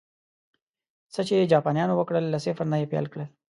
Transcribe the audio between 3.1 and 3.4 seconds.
کړل